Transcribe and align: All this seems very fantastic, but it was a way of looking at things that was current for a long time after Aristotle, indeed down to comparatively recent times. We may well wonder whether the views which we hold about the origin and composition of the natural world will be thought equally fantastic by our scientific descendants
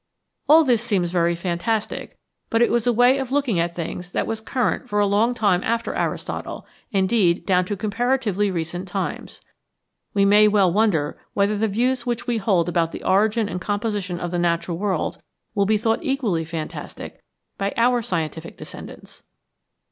All 0.49 0.63
this 0.63 0.81
seems 0.81 1.11
very 1.11 1.35
fantastic, 1.35 2.17
but 2.49 2.63
it 2.63 2.71
was 2.71 2.87
a 2.87 2.91
way 2.91 3.19
of 3.19 3.31
looking 3.31 3.59
at 3.59 3.75
things 3.75 4.13
that 4.13 4.25
was 4.25 4.41
current 4.41 4.89
for 4.89 4.99
a 4.99 5.05
long 5.05 5.35
time 5.35 5.63
after 5.63 5.93
Aristotle, 5.93 6.65
indeed 6.91 7.45
down 7.45 7.65
to 7.65 7.77
comparatively 7.77 8.49
recent 8.49 8.87
times. 8.87 9.41
We 10.15 10.25
may 10.25 10.47
well 10.47 10.73
wonder 10.73 11.19
whether 11.35 11.55
the 11.55 11.67
views 11.67 12.03
which 12.03 12.25
we 12.25 12.39
hold 12.39 12.67
about 12.67 12.91
the 12.91 13.03
origin 13.03 13.47
and 13.47 13.61
composition 13.61 14.19
of 14.19 14.31
the 14.31 14.39
natural 14.39 14.79
world 14.79 15.21
will 15.53 15.67
be 15.67 15.77
thought 15.77 15.99
equally 16.01 16.45
fantastic 16.45 17.21
by 17.59 17.71
our 17.77 18.01
scientific 18.01 18.57
descendants 18.57 19.21